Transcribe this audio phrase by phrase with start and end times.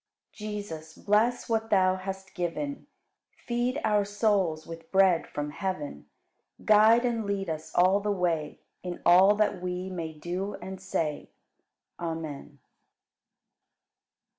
[0.35, 0.49] 44.
[0.51, 2.87] Jesus, bless what Thou hast given,
[3.45, 6.07] Feed our souls with bread from heaven;
[6.65, 11.29] Guide and lead us all the way In all that we may do and say.
[11.99, 12.57] Amen.